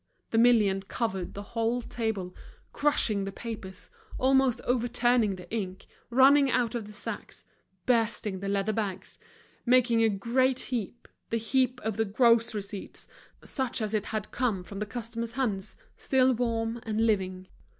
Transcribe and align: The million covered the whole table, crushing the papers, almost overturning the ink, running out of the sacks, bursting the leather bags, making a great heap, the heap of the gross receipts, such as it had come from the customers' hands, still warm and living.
The 0.31 0.39
million 0.39 0.81
covered 0.81 1.35
the 1.35 1.43
whole 1.53 1.79
table, 1.83 2.33
crushing 2.73 3.23
the 3.23 3.31
papers, 3.31 3.91
almost 4.17 4.59
overturning 4.65 5.35
the 5.35 5.47
ink, 5.53 5.85
running 6.09 6.49
out 6.49 6.73
of 6.73 6.85
the 6.87 6.91
sacks, 6.91 7.43
bursting 7.85 8.39
the 8.39 8.49
leather 8.49 8.73
bags, 8.73 9.19
making 9.63 10.01
a 10.01 10.09
great 10.09 10.59
heap, 10.73 11.07
the 11.29 11.37
heap 11.37 11.79
of 11.81 11.97
the 11.97 12.05
gross 12.05 12.55
receipts, 12.55 13.07
such 13.43 13.79
as 13.79 13.93
it 13.93 14.07
had 14.07 14.31
come 14.31 14.63
from 14.63 14.79
the 14.79 14.87
customers' 14.87 15.33
hands, 15.33 15.75
still 15.97 16.33
warm 16.33 16.79
and 16.81 17.05
living. 17.05 17.47